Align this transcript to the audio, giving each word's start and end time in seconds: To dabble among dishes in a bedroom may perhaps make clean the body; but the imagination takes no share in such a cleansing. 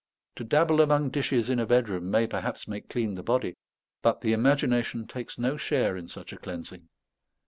To 0.37 0.43
dabble 0.43 0.81
among 0.81 1.11
dishes 1.11 1.47
in 1.47 1.59
a 1.59 1.67
bedroom 1.67 2.09
may 2.09 2.25
perhaps 2.25 2.67
make 2.67 2.89
clean 2.89 3.13
the 3.13 3.21
body; 3.21 3.53
but 4.01 4.21
the 4.21 4.33
imagination 4.33 5.05
takes 5.05 5.37
no 5.37 5.57
share 5.57 5.95
in 5.95 6.07
such 6.09 6.33
a 6.33 6.37
cleansing. 6.37 6.89